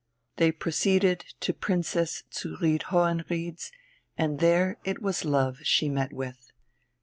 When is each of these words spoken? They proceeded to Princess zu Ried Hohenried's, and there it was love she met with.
They 0.37 0.51
proceeded 0.51 1.25
to 1.41 1.53
Princess 1.53 2.23
zu 2.33 2.57
Ried 2.59 2.85
Hohenried's, 2.89 3.71
and 4.17 4.39
there 4.39 4.77
it 4.83 4.99
was 4.99 5.25
love 5.25 5.59
she 5.61 5.89
met 5.89 6.11
with. 6.11 6.51